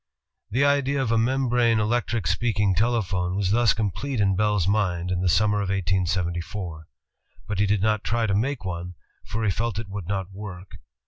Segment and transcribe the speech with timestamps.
[0.49, 5.21] The idea of a membrane electric speaking telephone was thus complete in Bell's mind in
[5.21, 6.87] the summer of 1874.
[7.47, 10.79] But he did not try to make one, for he felt it would not work.